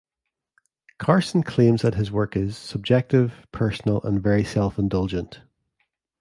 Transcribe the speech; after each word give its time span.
Carson 0.97 1.43
claims 1.43 1.83
that 1.83 1.93
his 1.93 2.11
work 2.11 2.35
is 2.35 2.57
"subjective, 2.57 3.45
personal 3.51 4.01
and 4.01 4.19
very 4.19 4.43
self 4.43 4.79
indulgent". 4.79 5.41